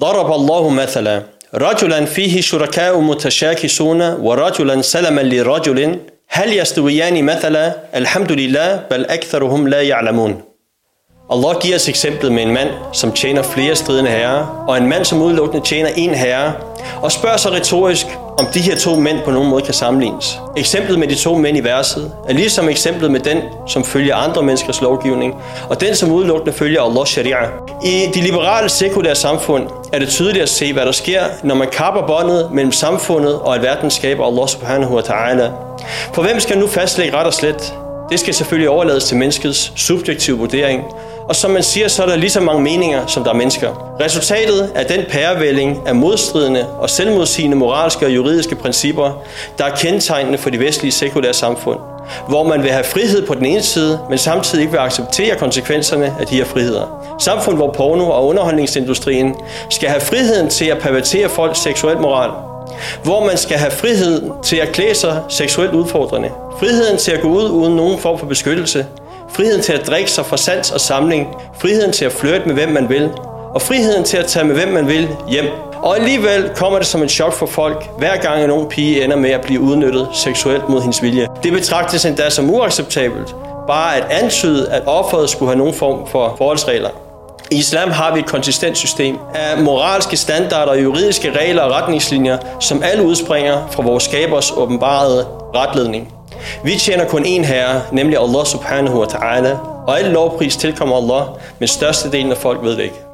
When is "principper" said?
48.54-49.22